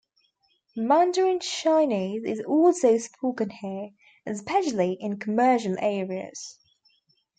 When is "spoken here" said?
2.97-3.91